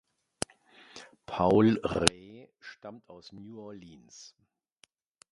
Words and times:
Paul 1.27 1.79
Rae 1.83 2.49
stammt 2.59 3.07
aus 3.07 3.31
New 3.33 3.59
Orleans. 3.61 4.33